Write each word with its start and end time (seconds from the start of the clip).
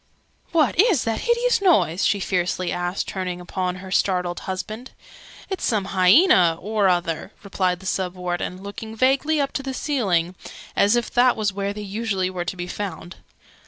"What 0.51 0.79
is 0.79 1.03
that 1.03 1.19
hideous 1.19 1.61
noise?" 1.61 2.03
she 2.07 2.19
fiercely 2.19 2.71
asked, 2.71 3.07
turning 3.07 3.39
upon 3.39 3.75
her 3.75 3.91
startled 3.91 4.39
husband. 4.49 4.89
"It's 5.47 5.63
some 5.63 5.89
hyaena 5.93 6.57
or 6.59 6.87
other," 6.89 7.31
replied 7.43 7.81
the 7.81 7.85
Sub 7.85 8.15
Warden, 8.15 8.63
looking 8.63 8.95
vaguely 8.95 9.39
up 9.39 9.51
to 9.51 9.61
the 9.61 9.75
ceiling, 9.75 10.33
as 10.75 10.95
if 10.95 11.11
that 11.11 11.37
was 11.37 11.53
where 11.53 11.71
they 11.71 11.81
usually 11.81 12.31
were 12.31 12.45
to 12.45 12.57
be 12.57 12.65
found. 12.65 13.17